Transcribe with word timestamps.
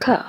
可 0.00 0.24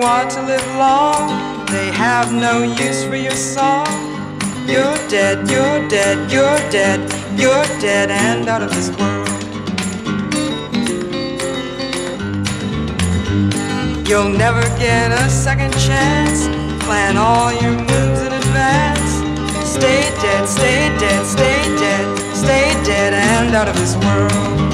want 0.00 0.30
to 0.30 0.42
live 0.42 0.66
long. 0.76 1.66
They 1.66 1.90
have 1.92 2.32
no 2.32 2.62
use 2.62 3.04
for 3.04 3.16
your 3.16 3.36
song. 3.36 3.86
You're 4.66 4.96
dead, 5.08 5.48
you're 5.50 5.88
dead, 5.88 6.32
you're 6.32 6.58
dead, 6.70 7.00
you're 7.38 7.66
dead 7.80 8.10
and 8.10 8.48
out 8.48 8.62
of 8.62 8.70
this 8.70 8.88
world. 8.98 9.28
You'll 14.08 14.30
never 14.30 14.62
get 14.78 15.12
a 15.12 15.28
second 15.28 15.72
chance. 15.74 16.48
Plan 16.84 17.18
all 17.18 17.52
your 17.52 17.72
moves 17.72 18.22
in 18.22 18.32
advance. 18.32 19.10
Stay 19.68 20.02
dead, 20.22 20.48
stay 20.48 20.88
dead, 20.98 21.26
stay 21.26 21.62
dead, 21.78 22.34
stay 22.34 22.72
dead 22.84 23.12
and 23.12 23.54
out 23.54 23.68
of 23.68 23.76
this 23.76 23.94
world. 23.96 24.69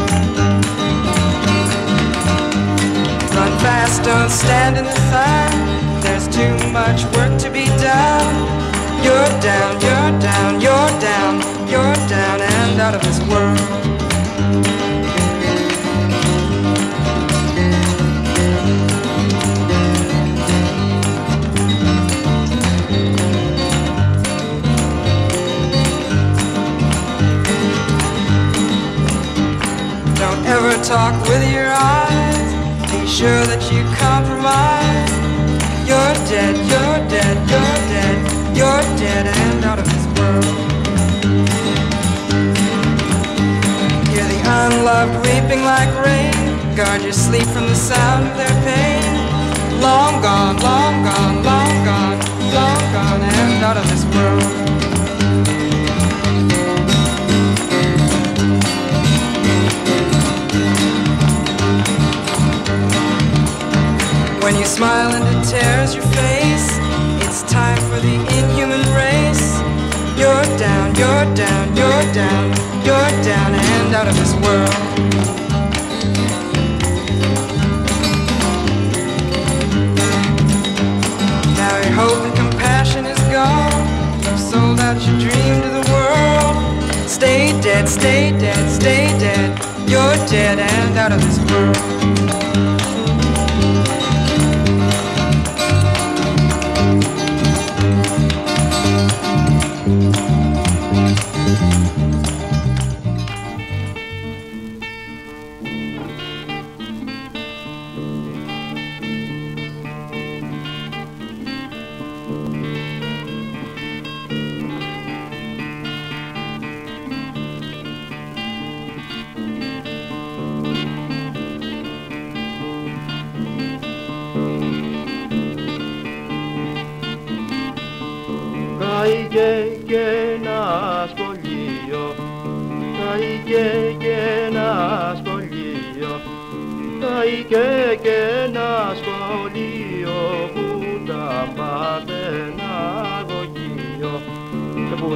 Run 3.47 3.59
fast, 3.61 4.03
don't 4.03 4.29
stand 4.29 4.77
in 4.77 4.85
the 4.85 4.99
sun. 5.09 6.01
There's 6.01 6.27
too 6.27 6.53
much 6.73 7.05
work 7.15 7.39
to 7.39 7.49
be 7.49 7.67
done. 7.79 8.35
You're 9.05 9.41
down, 9.41 9.81
you're 9.81 10.21
down, 10.21 10.61
you're 10.61 11.01
down, 11.01 11.35
you're 11.71 11.95
down 12.09 12.41
and 12.41 12.81
out 12.81 12.95
of 12.97 13.03
this 13.03 13.21
world. 13.31 13.57
Don't 30.19 30.47
ever 30.47 30.83
talk 30.83 31.15
with 31.29 31.53
your 31.53 31.69
eyes. 31.69 32.06
Sure 33.17 33.47
that 33.49 33.73
you 33.73 33.81
compromise. 33.97 35.09
You're 35.89 36.17
dead, 36.29 36.53
you're 36.69 37.01
dead, 37.09 37.37
you're 37.49 37.79
dead, 37.89 38.17
you're 38.53 38.85
dead 39.01 39.25
and 39.25 39.65
out 39.65 39.79
of 39.79 39.89
this 39.89 40.05
world. 40.21 40.45
Hear 44.13 44.27
the 44.29 44.41
unloved 44.45 45.17
weeping 45.25 45.65
like 45.65 45.89
rain. 46.05 46.77
Guard 46.77 47.01
your 47.01 47.17
sleep 47.17 47.49
from 47.57 47.65
the 47.73 47.75
sound 47.75 48.29
of 48.29 48.37
their 48.37 48.57
pain. 48.69 49.81
Long 49.81 50.21
gone, 50.21 50.61
long 50.61 51.03
gone, 51.03 51.37
long 51.43 51.73
gone, 51.89 52.06
dead 90.37 90.59
and 90.59 90.99
out 90.99 91.13
of 91.13 91.21
this 91.23 91.39
world. 91.51 91.86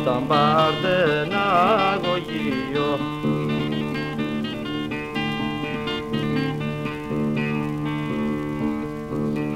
Που 0.00 0.06
τα 0.06 0.22
πάρτε 0.28 1.22
ένα 1.24 1.46
αγωγείο. 1.92 2.98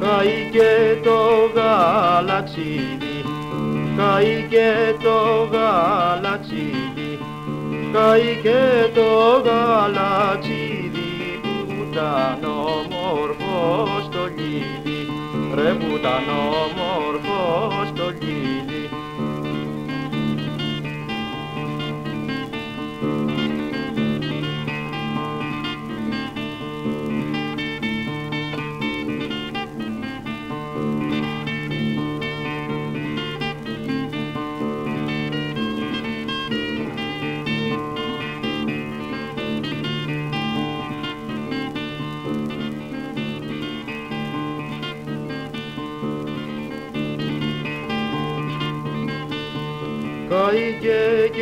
Καήκε 0.00 1.00
το 1.02 1.18
γαλαξίδι, 1.54 3.18
καήκε 3.96 4.72
το 5.02 5.48
γαλαξίδι, 5.52 7.18
καήκε 7.92 8.90
το 8.94 9.10
γαλαξίδι 9.44 11.12
που 11.42 11.74
ήταν 11.90 12.40
όμορφο 12.44 13.86
στο 14.10 14.22
λίδι, 14.36 15.00
ρε 15.54 15.70
που 15.72 15.96
ήταν 15.96 16.26
όμορφο 16.64 17.42
στο 17.94 18.03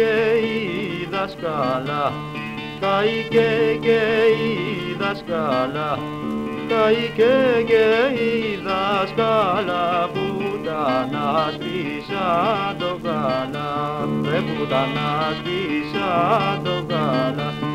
και 0.03 0.47
η 0.47 1.09
δασκάλα, 1.11 2.13
καήκε 2.81 3.79
και 3.81 4.01
η 4.47 4.97
δασκάλα, 4.99 5.99
καήκε 6.69 7.65
και 7.67 7.87
η 8.23 8.61
δασκάλα 8.67 10.11
που 10.13 10.59
τα 10.65 11.09
να 11.13 11.51
σβήσα 11.51 12.31
το 12.79 12.99
γάλα, 13.03 14.09
ρε 14.31 14.41
που 14.41 14.67
τα 14.67 14.87
να 14.87 15.35
σβήσα 15.37 16.61
το 16.65 16.87
γάλα. 16.89 17.72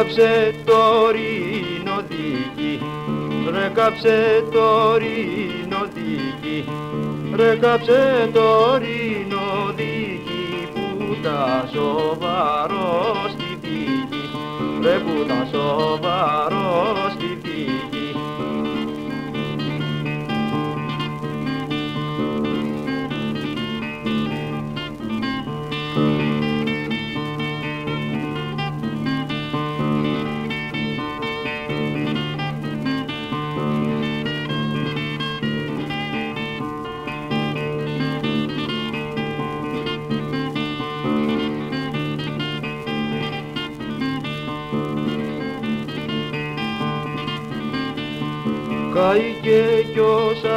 Κάψε 0.00 0.54
το 0.64 1.10
ρινοδίκι, 1.10 2.82
ρε 3.50 3.70
κάψε 3.74 4.44
το 4.52 4.96
ρινοδίκι, 4.96 6.64
ρε 7.34 7.56
κάψε 7.56 8.30
το 8.32 8.76
ρινοδίκι 8.76 10.68
που 10.72 11.16
τα 11.22 11.68
σοβαρό 11.72 13.14
στη 13.28 13.58
δίκη, 13.60 14.30
ρε 14.82 14.98
που 14.98 15.24
τα 15.28 15.48
σοβαρό 15.52 17.09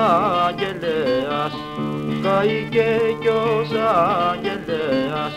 αγγελέας, 0.03 1.53
καήκε 2.23 2.91
κι 3.19 3.27
ως 3.27 3.69
αγγελέας, 4.29 5.33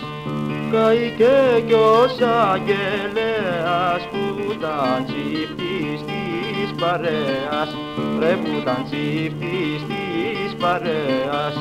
καήκε 0.70 1.64
κι 1.66 1.72
ως 1.72 2.16
αγγελέας 2.52 4.02
που 4.10 4.52
ήταν 4.52 5.04
τσίφτης 5.06 6.00
της 6.06 6.70
παρέας, 6.80 7.70
ρε 8.18 8.32
που 8.42 8.50
ήταν 8.60 8.84
τσίφτης 8.84 9.80
της 9.88 10.54
παρέας. 10.60 11.54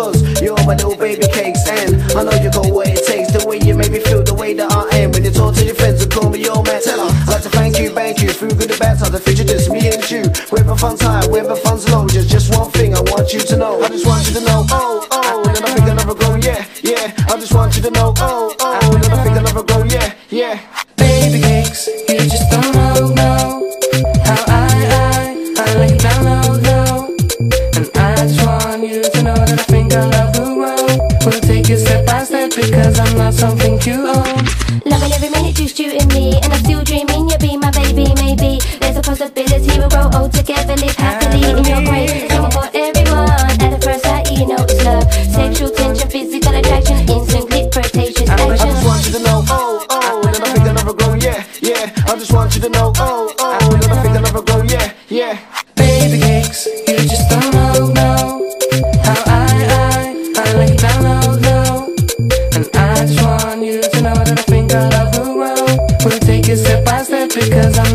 Cause 0.00 0.40
you're 0.40 0.56
my 0.64 0.72
little 0.76 0.96
baby 0.96 1.26
cake 1.26 1.49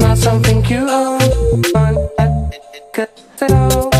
not 0.08 0.18
something 0.18 0.64
you 0.66 0.88
own. 0.90 1.22
Uh, 3.42 3.95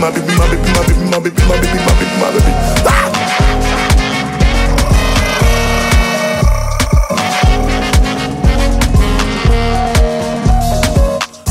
my 0.00 0.10
baby, 0.10 0.34
my 0.34 0.48
baby, 0.48 0.62
my 0.72 0.86
baby, 0.86 1.04
my 1.10 1.18
baby, 1.20 1.42
my 1.44 1.60
baby, 1.60 1.78
my 1.84 1.92
baby, 2.00 2.16
my 2.20 2.30
baby. 2.32 2.52
Ah! 2.88 3.08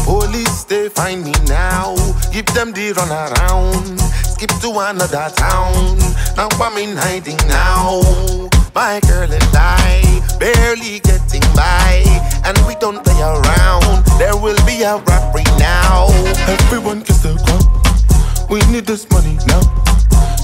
Police, 0.04 0.64
they 0.64 0.90
find 0.90 1.24
me 1.24 1.34
now. 1.48 1.96
Give 2.32 2.46
them 2.48 2.74
the 2.74 2.94
run 2.94 3.12
around. 3.12 4.00
Skip 4.26 4.50
to 4.62 4.70
another 4.80 5.30
town. 5.36 6.00
Now 6.36 6.50
I'm 6.60 6.78
in 6.78 6.98
hiding 6.98 7.38
now. 7.48 8.02
My 8.74 9.00
girl 9.08 9.32
and 9.32 9.56
I 9.56 10.02
barely 10.40 11.00
getting 11.02 11.46
by, 11.54 12.02
and 12.46 12.58
we 12.66 12.74
don't 12.80 13.04
play 13.04 13.22
around. 13.22 14.06
There 14.18 14.36
will 14.36 14.58
be 14.66 14.82
a 14.82 14.98
rap 14.98 15.36
right 15.36 15.60
now. 15.60 16.08
Everyone 16.48 17.00
gets 17.02 17.22
the 17.22 17.36
we 18.50 18.60
need 18.72 18.86
this 18.86 19.06
money 19.12 19.38
now. 19.48 19.62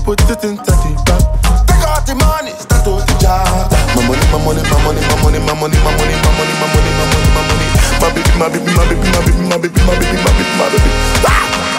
Put 0.05 0.21
it 0.29 0.43
in 0.45 0.57
30 0.57 0.93
back. 1.09 1.23
Take 1.65 1.81
out 1.89 2.05
the 2.05 2.13
money, 2.15 2.51
start 2.53 2.85
with 2.85 3.05
the 3.09 3.15
job. 3.17 3.71
My 3.97 4.05
money, 4.05 4.21
my 4.29 4.37
money, 4.45 4.61
my 4.61 4.77
money, 4.85 5.01
my 5.01 5.15
money, 5.25 5.39
my 5.41 5.53
money, 5.57 5.77
my 5.81 5.91
money, 5.97 6.13
my 6.21 6.31
money, 6.37 6.53
my 6.61 6.67
money, 6.69 6.91
my 6.93 7.05
money, 7.09 7.29
my 7.33 7.41
money. 7.49 7.67
My 7.97 8.09
baby, 8.13 8.31
my 8.37 8.47
baby, 8.49 8.69
my 8.77 8.85
baby, 8.85 9.01
my 9.09 9.21
baby, 9.25 9.41
my 9.49 9.57
baby, 9.57 9.81
my 9.81 9.97
baby, 9.97 10.17
my 10.21 10.31
baby, 10.37 10.53
my 10.61 10.67
baby. 10.69 10.89
Ah! 11.25 11.74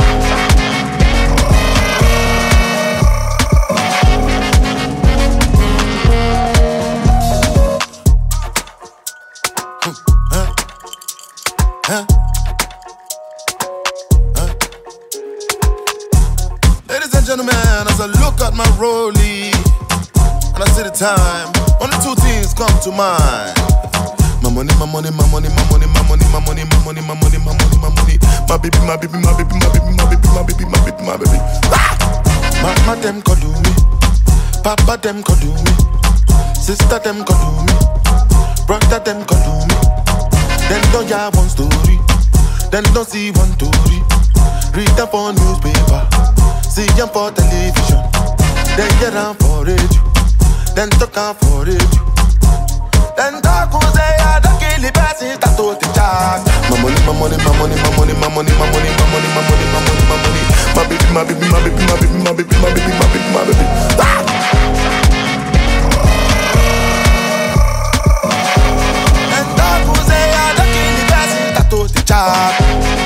my 18.56 18.64
rollie 18.80 19.52
and 20.56 20.64
I 20.64 20.68
see 20.72 20.82
the 20.82 20.90
time. 20.90 21.52
Only 21.84 21.96
two 22.00 22.16
things 22.24 22.56
come 22.56 22.72
to 22.88 22.90
mind. 22.90 23.52
My 24.40 24.48
money, 24.48 24.72
my 24.80 24.88
money, 24.88 25.10
my 25.12 25.28
money, 25.28 25.52
my 25.52 25.62
money, 25.68 25.84
my 25.92 26.00
money, 26.08 26.24
my 26.32 26.40
money, 26.40 26.64
my 26.64 26.80
money, 26.80 27.00
my 27.04 27.12
money, 27.20 27.36
my 27.36 27.52
money, 27.52 27.76
my 27.76 27.90
money, 27.92 28.16
my 28.48 28.56
baby, 28.56 28.78
my 28.88 28.96
baby, 28.96 29.18
my 29.20 29.36
baby, 29.36 29.52
my 29.60 29.68
baby, 29.68 29.92
my 29.92 30.04
baby, 30.08 30.28
my 30.32 30.40
baby, 30.48 30.64
my 30.64 30.78
baby, 30.88 31.02
my 31.04 31.16
baby. 31.20 31.38
Ah! 31.68 31.92
Mama 32.64 32.96
them 33.02 33.20
could 33.20 33.36
do 33.44 33.52
me, 33.52 33.72
Papa 34.64 34.96
them 34.96 35.22
could 35.22 35.38
do 35.44 35.52
me, 35.52 35.72
sister 36.56 36.98
them 37.04 37.20
could 37.28 37.36
do 37.36 37.52
me, 37.68 37.76
brother 38.64 38.98
them 39.04 39.20
could 39.28 39.42
do 39.44 39.52
me. 39.68 39.76
Then 40.72 40.80
don't 40.90 41.04
ya 41.08 41.28
one 41.36 41.48
story, 41.52 42.00
then 42.72 42.82
don't 42.96 43.06
see 43.06 43.30
one 43.36 43.52
story. 43.60 44.00
Read 44.72 44.88
them 44.96 45.08
for 45.12 45.32
newspaper, 45.36 46.00
see 46.64 46.88
them 46.96 47.08
for 47.12 47.30
television. 47.30 48.15
Then 48.76 48.90
get 49.00 49.12
down 49.14 49.34
for 49.36 49.64
it, 49.68 49.92
then 50.76 50.90
talk 51.00 51.16
out 51.16 51.36
for 51.40 51.64
it. 51.66 51.80
Then 53.16 53.40
talk 53.40 53.72
who 53.72 53.80
say 53.96 54.12
I 54.20 54.38
don't 54.44 54.58
kill 54.60 54.80
the 54.84 54.92
best 54.92 55.22
is 55.22 55.38
that 55.40 55.56
all 55.58 55.72
the 55.72 55.88
charge. 55.96 56.44
My 56.68 56.76
money, 56.84 57.00
my 57.08 57.12
money, 57.16 57.36
my 57.40 57.52
money, 57.56 57.72
my 57.80 57.88
money, 57.96 58.12
my 58.20 58.28
money, 58.28 58.52
my 58.52 58.66
money, 58.68 58.90
my 58.92 59.04
money, 59.08 59.28
my 59.32 59.40
money, 59.48 59.66
my 59.72 59.80
money, 59.80 60.04
my 60.12 60.16
money. 60.20 60.42
My 60.76 60.82
baby, 60.84 61.08
my 61.16 61.24
baby, 61.24 61.46
my 61.48 61.58
baby, 61.64 61.80
my 61.88 61.96
baby, 61.96 62.20
my 62.20 62.32
baby, 62.36 62.52
my 62.60 62.68
baby, 62.76 62.92
my 63.00 63.08
baby, 63.08 63.28
my 63.32 63.42
baby. 63.48 64.76
Then 69.32 69.46
talk 69.56 69.80
who 69.88 69.94
say 70.08 70.24
I 70.32 70.54
don't 70.56 70.70
kill 70.74 70.92
the 70.98 71.04
best 71.10 71.32
is 71.40 71.52
that 71.56 71.72
all 71.72 71.88
the 71.88 72.02
charge. 72.04 73.05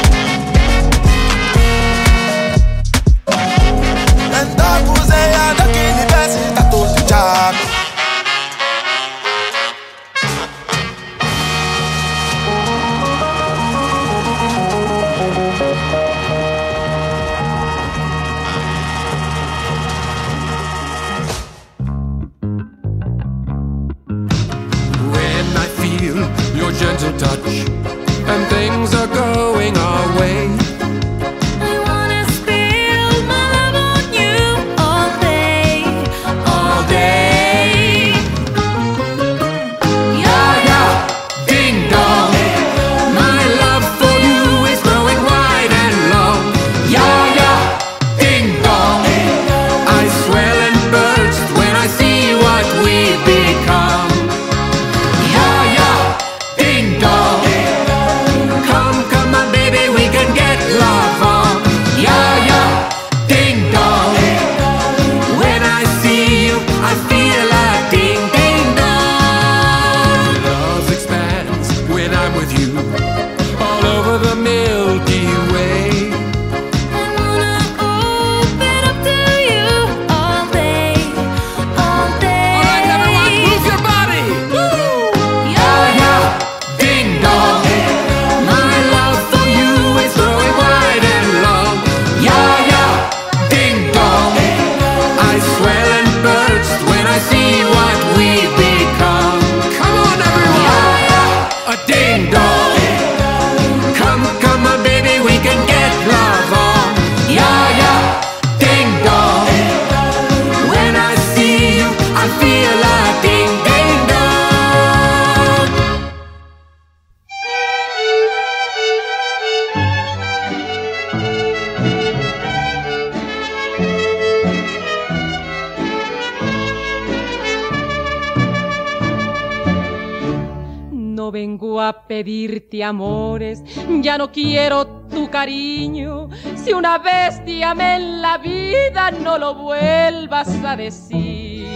Amores, 132.90 133.62
ya 134.02 134.18
no 134.18 134.30
quiero 134.30 134.86
tu 135.08 135.30
cariño. 135.30 136.28
Si 136.54 136.72
una 136.72 136.98
vez 136.98 137.42
te 137.44 137.64
amé 137.64 137.96
en 137.96 138.22
la 138.22 138.36
vida, 138.38 139.10
no 139.10 139.38
lo 139.38 139.54
vuelvas 139.54 140.48
a 140.64 140.76
decir. 140.76 141.66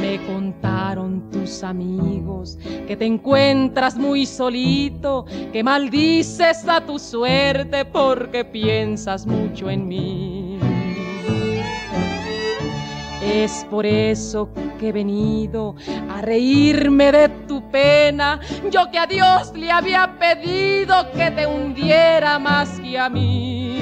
Me 0.00 0.18
contaron 0.26 1.30
tus 1.30 1.62
amigos 1.62 2.58
que 2.86 2.96
te 2.96 3.06
encuentras 3.06 3.96
muy 3.96 4.26
solito, 4.26 5.24
que 5.52 5.62
maldices 5.62 6.66
a 6.66 6.84
tu 6.84 6.98
suerte 6.98 7.84
porque 7.84 8.44
piensas 8.44 9.26
mucho 9.26 9.70
en 9.70 9.86
mí. 9.86 10.58
Es 13.22 13.64
por 13.70 13.86
eso 13.86 14.48
que 14.78 14.88
he 14.88 14.92
venido 14.92 15.76
a 16.08 16.20
reírme 16.20 17.12
de 17.12 17.28
tu 17.46 17.59
pena, 17.70 18.40
yo 18.70 18.90
que 18.90 18.98
a 18.98 19.06
Dios 19.06 19.52
le 19.54 19.70
había 19.70 20.18
pedido 20.18 21.10
que 21.12 21.30
te 21.30 21.46
hundiera 21.46 22.38
más 22.38 22.80
que 22.80 22.98
a 22.98 23.08
mí. 23.08 23.78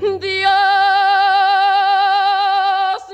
Dios 0.00 0.50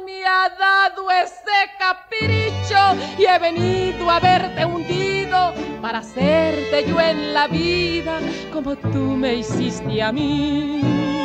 me 0.05 0.25
ha 0.27 0.49
dado 0.59 1.11
ese 1.11 1.71
capricho 1.79 2.97
y 3.19 3.25
he 3.25 3.39
venido 3.39 4.11
a 4.11 4.21
verte 4.21 4.65
hundido 4.65 5.55
para 5.81 5.99
hacerte 5.99 6.85
yo 6.87 7.01
en 7.01 7.33
la 7.33 7.47
vida 7.49 8.19
como 8.53 8.77
tú 8.77 9.17
me 9.17 9.35
hiciste 9.35 10.03
a 10.03 10.13
mí. 10.13 11.20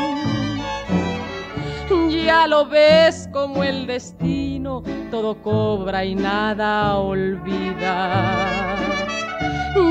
Ya 2.10 2.48
lo 2.48 2.66
ves 2.66 3.30
como 3.32 3.64
el 3.64 3.86
destino 3.86 4.82
todo 5.12 5.42
cobra 5.42 6.04
y 6.04 6.16
nada 6.16 6.98
olvida. 6.98 8.76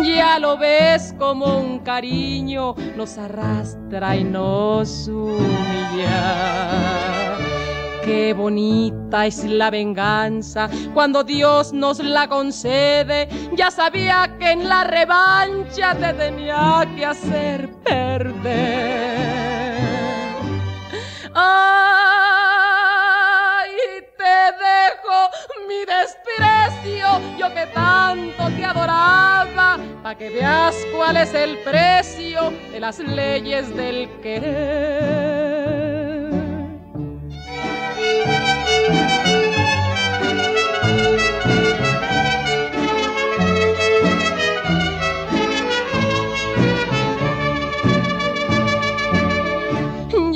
Ya 0.03 0.39
lo 0.39 0.57
ves 0.57 1.15
como 1.19 1.59
un 1.59 1.79
cariño 1.81 2.75
nos 2.97 3.17
arrastra 3.19 4.17
y 4.17 4.25
nos 4.25 5.09
humilla. 5.09 6.55
Qué 8.05 8.35
bonita 8.35 9.27
es 9.27 9.45
la 9.45 9.71
venganza 9.71 10.69
cuando 10.93 11.25
Dios 11.25 11.73
nos 11.73 12.01
la 12.01 12.29
concede. 12.29 13.29
Ya 13.57 13.71
sabía 13.71 14.37
que 14.39 14.51
en 14.51 14.69
la 14.69 14.85
revancha 14.85 15.95
te 15.95 16.13
tenía 16.15 16.87
que 16.97 17.07
hacer 17.07 17.71
perder. 17.85 19.35
Ay, 21.35 21.74
mi 25.69 25.85
desprecio, 25.85 27.21
yo 27.39 27.53
que 27.55 27.67
tanto 27.67 28.49
te 28.51 28.65
adoraba, 28.65 29.79
para 30.03 30.19
que 30.19 30.31
veas 30.31 30.75
cuál 30.95 31.17
es 31.17 31.33
el 31.35 31.59
precio 31.59 32.53
de 32.73 32.81
las 32.81 32.99
leyes 32.99 33.75
del 33.75 34.09
querer. 34.21 35.65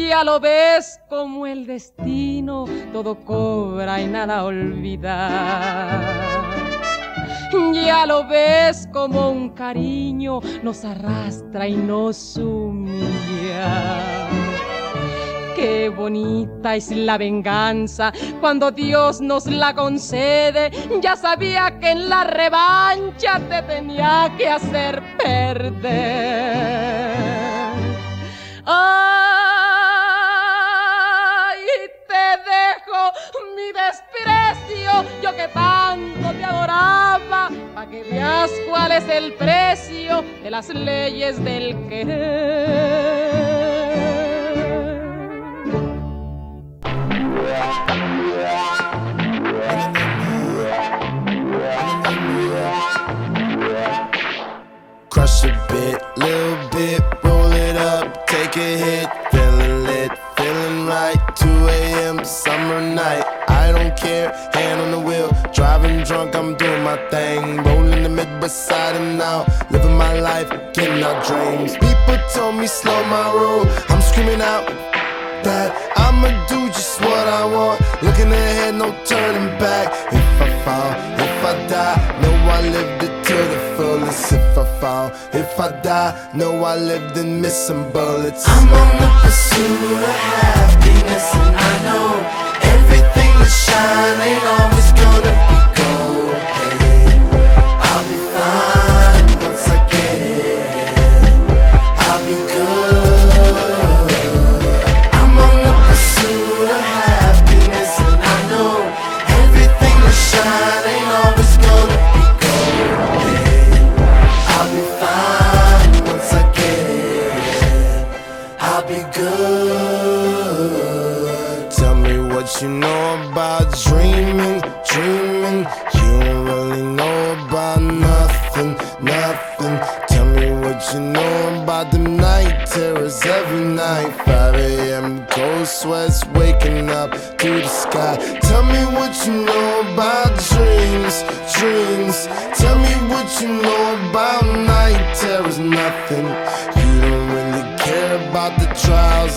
ya 0.08 0.24
lo 0.24 0.40
ves 0.40 0.98
como 1.08 1.46
el 1.46 1.66
destino 1.66 2.37
todo 2.92 3.14
cobra 3.24 4.00
y 4.00 4.06
nada 4.06 4.44
olvida. 4.44 6.00
Ya 7.72 8.06
lo 8.06 8.26
ves 8.26 8.88
como 8.92 9.30
un 9.30 9.50
cariño 9.50 10.40
nos 10.62 10.84
arrastra 10.84 11.66
y 11.66 11.76
nos 11.76 12.36
humilla. 12.36 13.98
Qué 15.56 15.88
bonita 15.88 16.76
es 16.76 16.90
la 16.90 17.18
venganza 17.18 18.12
cuando 18.40 18.70
Dios 18.70 19.20
nos 19.20 19.46
la 19.46 19.74
concede. 19.74 20.70
Ya 21.02 21.16
sabía 21.16 21.78
que 21.80 21.90
en 21.90 22.08
la 22.08 22.24
revancha 22.24 23.40
te 23.48 23.62
tenía 23.62 24.32
que 24.38 24.48
hacer 24.48 25.02
perder. 25.18 26.78
Mi 33.68 33.72
desprecio, 33.72 35.04
yo 35.22 35.36
que 35.36 35.48
tanto 35.48 36.32
te 36.32 36.44
adoraba, 36.44 37.50
para 37.74 37.90
que 37.90 38.02
veas 38.04 38.50
cuál 38.68 38.92
es 38.92 39.08
el 39.08 39.34
precio 39.34 40.24
de 40.42 40.50
las 40.50 40.68
leyes 40.68 41.42
del 41.44 41.76
querer. 41.88 43.28
Crush 55.10 55.44
a 55.44 55.66
bit, 55.68 56.00
little 56.16 56.56
bit, 56.72 57.02
roll 57.22 57.52
it 57.52 57.76
up, 57.76 58.26
take 58.26 58.56
a 58.56 58.76
hit, 58.78 59.08
feeling 59.30 59.84
lit, 59.84 60.12
feeling 60.36 60.86
right. 60.86 61.18
2 61.36 61.46
a.m. 61.68 62.24
summer 62.24 62.80
night. 62.80 63.27
I 63.68 63.72
don't 63.72 63.96
care. 63.96 64.32
Hand 64.54 64.80
on 64.80 64.90
the 64.92 64.98
wheel, 64.98 65.28
driving 65.52 66.02
drunk, 66.02 66.34
I'm 66.34 66.56
doing 66.56 66.82
my 66.82 66.96
thing. 67.10 67.58
Rolling 67.64 68.02
the 68.02 68.08
mid 68.08 68.40
beside 68.40 68.96
and 68.96 69.18
now, 69.18 69.44
living 69.70 69.96
my 69.96 70.18
life, 70.18 70.48
getting 70.72 71.02
out 71.02 71.26
dreams. 71.26 71.72
People 71.74 72.18
told 72.32 72.54
me 72.56 72.66
slow 72.66 72.98
my 73.04 73.26
roll, 73.34 73.66
I'm 73.90 74.00
screaming 74.00 74.40
out 74.40 74.64
that 75.44 75.68
I'ma 75.96 76.30
do 76.48 76.68
just 76.68 76.98
what 77.02 77.26
I 77.40 77.44
want. 77.44 77.78
Looking 78.02 78.32
ahead, 78.32 78.74
no 78.74 78.88
turning 79.04 79.50
back. 79.58 79.86
If 80.12 80.28
I 80.46 80.48
fall, 80.64 80.90
if 81.26 81.44
I 81.50 81.54
die, 81.68 81.98
know 82.22 82.34
I 82.56 82.60
lived 82.76 83.02
it 83.02 83.14
to 83.28 83.36
the 83.52 83.60
fullest. 83.76 84.32
If 84.32 84.56
I 84.56 84.64
fall, 84.80 85.06
if 85.34 85.60
I 85.60 85.68
die, 85.82 86.30
know 86.34 86.64
I 86.64 86.76
lived 86.76 87.18
in 87.18 87.40
missing 87.42 87.84
bullets. 87.92 88.44
I'm 88.48 88.68
on 88.80 88.90
the 89.02 89.10
pursuit 89.22 89.92
of 89.92 90.08
happiness, 90.08 91.34
and 91.34 91.56
I 91.56 91.72
know 91.84 92.57
time 93.70 94.20
ain't 94.28 94.44
always 94.56 94.88
gonna 95.00 95.32
be 95.48 95.58
gold. 95.76 96.27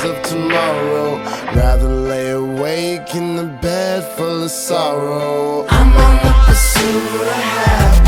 of 0.03 0.21
tomorrow. 0.23 1.17
Rather 1.55 1.87
lay 1.87 2.31
awake 2.31 3.13
in 3.15 3.35
the 3.35 3.45
bed 3.61 4.03
full 4.17 4.43
of 4.43 4.51
sorrow. 4.51 5.65
I'm 5.69 5.95
on 5.95 6.15
the 6.25 6.33
pursuit 6.45 7.21
of 7.21 7.27
happiness. 7.27 8.00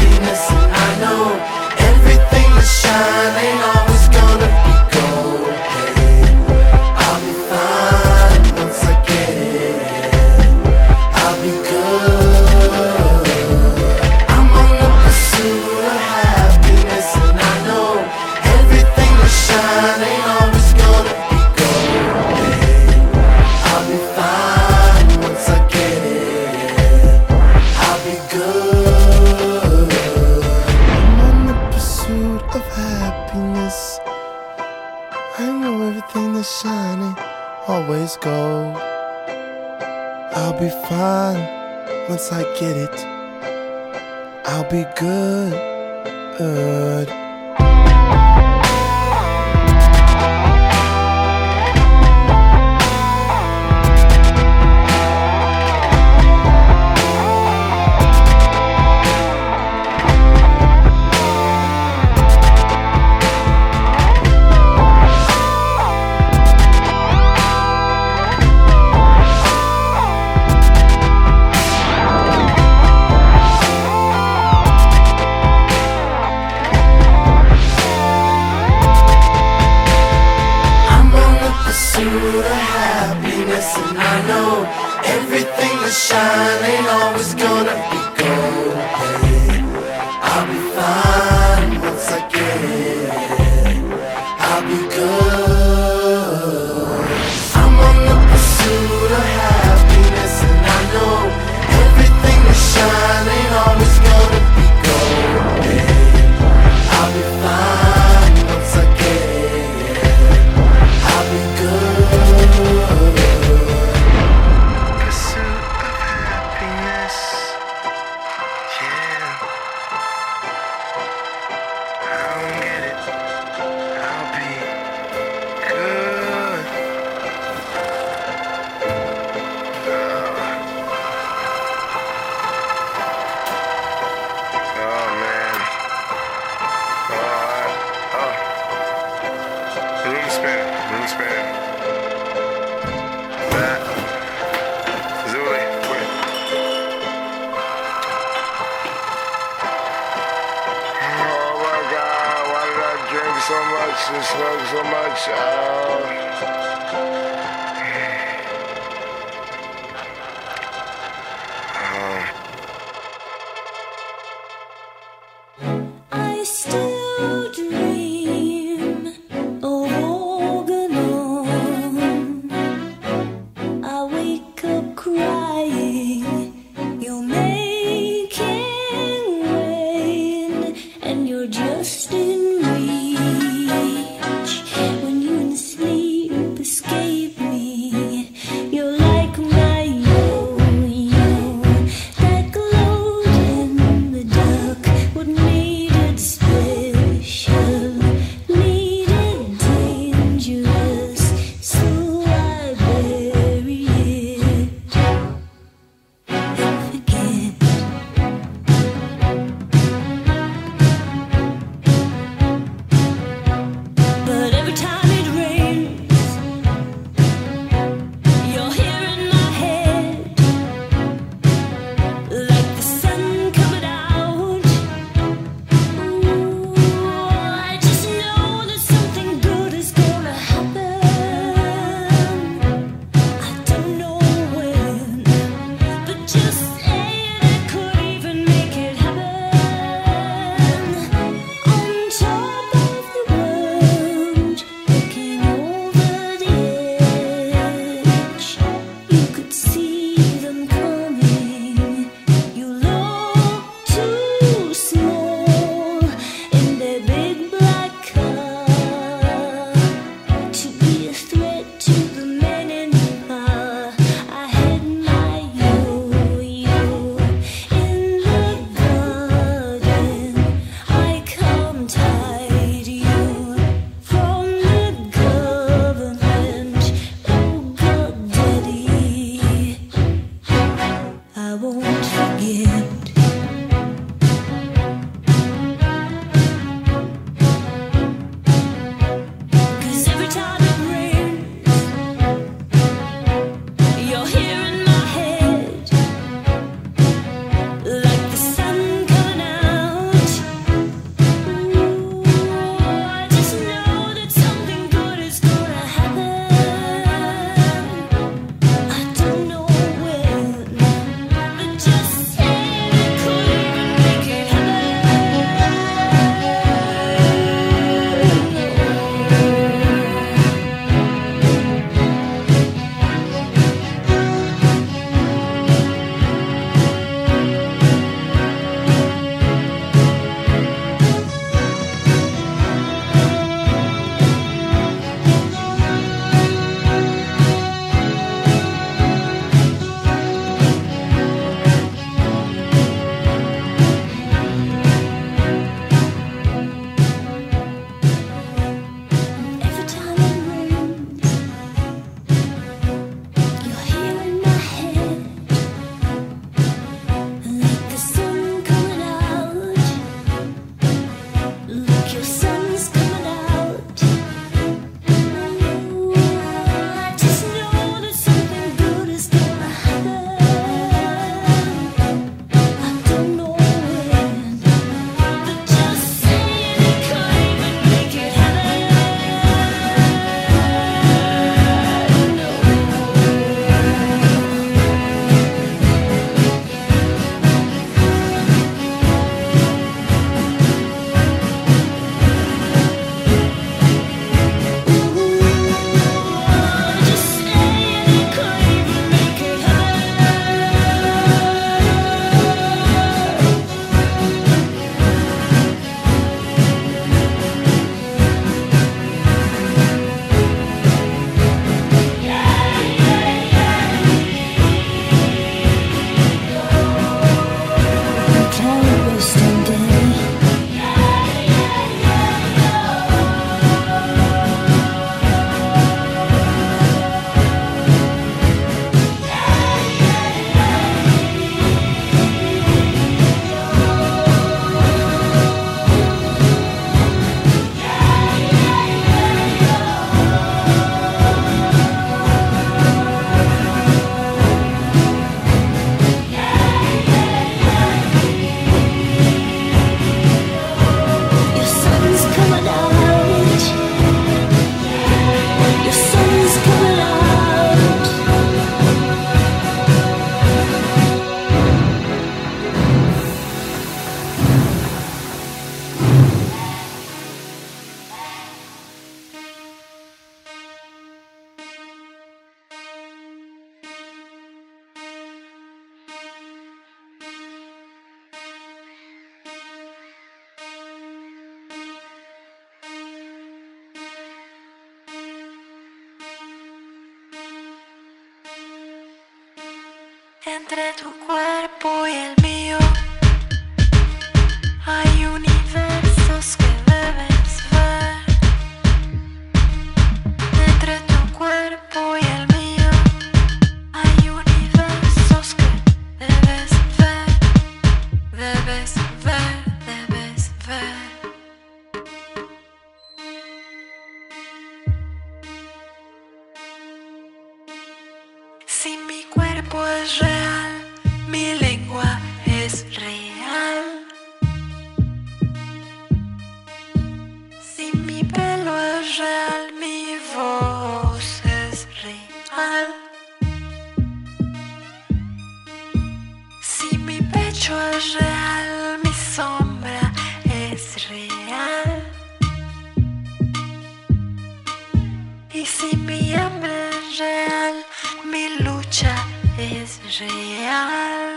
Mi 548.26 548.58
lucha 548.60 549.16
es 549.58 550.00
real. 550.20 551.33